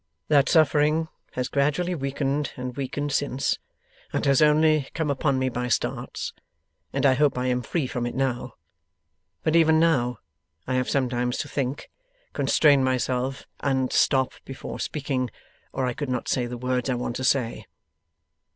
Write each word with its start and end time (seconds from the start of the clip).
That 0.29 0.49
suffering 0.49 1.09
has 1.33 1.47
gradually 1.47 1.93
weakened 1.93 2.53
and 2.57 2.75
weakened 2.75 3.11
since, 3.11 3.59
and 4.11 4.25
has 4.25 4.41
only 4.41 4.87
come 4.95 5.11
upon 5.11 5.37
me 5.37 5.47
by 5.47 5.67
starts, 5.67 6.33
and 6.91 7.05
I 7.05 7.13
hope 7.13 7.37
I 7.37 7.45
am 7.45 7.61
free 7.61 7.85
from 7.85 8.07
it 8.07 8.15
now; 8.15 8.55
but 9.43 9.55
even 9.55 9.79
now, 9.79 10.17
I 10.65 10.73
have 10.73 10.89
sometimes 10.89 11.37
to 11.37 11.47
think, 11.47 11.91
constrain 12.33 12.83
myself, 12.83 13.45
and 13.59 13.93
stop 13.93 14.31
before 14.43 14.79
speaking, 14.79 15.29
or 15.71 15.85
I 15.85 15.93
could 15.93 16.09
not 16.09 16.27
say 16.27 16.47
the 16.47 16.57
words 16.57 16.89
I 16.89 16.95
want 16.95 17.15
to 17.17 17.23
say. 17.23 17.67